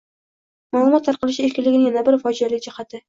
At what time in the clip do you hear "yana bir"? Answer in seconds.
1.89-2.19